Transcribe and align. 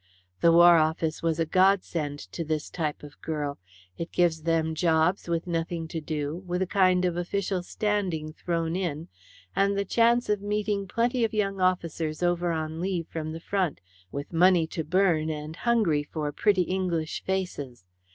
The 0.39 0.51
War 0.51 0.77
Office 0.77 1.21
was 1.21 1.39
a 1.39 1.45
godsend 1.45 2.17
to 2.31 2.43
this 2.43 2.71
type 2.71 3.03
of 3.03 3.21
girl. 3.21 3.59
It 3.99 4.11
gives 4.11 4.41
them 4.41 4.73
jobs 4.73 5.27
with 5.29 5.45
nothing 5.45 5.87
to 5.89 6.01
do, 6.01 6.37
with 6.37 6.63
a 6.63 6.65
kind 6.65 7.05
of 7.05 7.15
official 7.17 7.61
standing 7.61 8.33
thrown 8.33 8.75
in, 8.75 9.09
and 9.55 9.77
the 9.77 9.85
chance 9.85 10.27
of 10.27 10.41
meeting 10.41 10.87
plenty 10.87 11.23
of 11.23 11.35
young 11.35 11.59
officers 11.61 12.23
over 12.23 12.51
on 12.51 12.81
leave 12.81 13.09
from 13.09 13.31
the 13.31 13.39
front, 13.39 13.79
with 14.11 14.33
money 14.33 14.65
to 14.65 14.83
burn 14.83 15.29
and 15.29 15.55
hungry 15.57 16.01
for 16.01 16.31
pretty 16.31 16.63
English 16.63 17.23
faces. 17.23 17.85